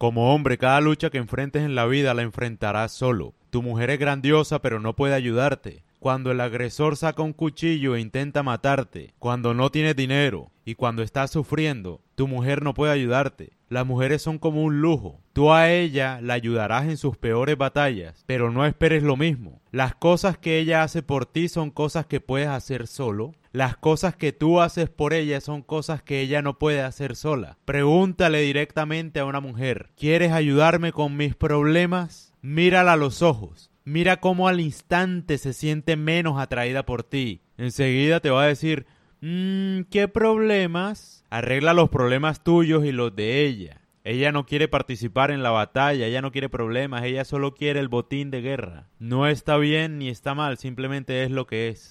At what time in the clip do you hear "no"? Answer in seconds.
4.80-4.96, 9.52-9.68, 12.62-12.72, 18.50-18.66, 26.42-26.58, 44.32-44.46, 46.22-46.32, 48.98-49.26